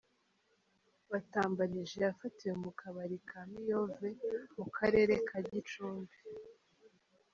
[1.11, 4.09] Batambarije yafatiwe mu Kabari ko Miyove
[4.55, 6.17] mu karere ka Gicumbi.